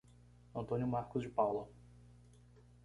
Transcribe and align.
Antônio 0.55 0.87
Marcos 0.87 1.21
de 1.21 1.29
Paula 1.29 1.67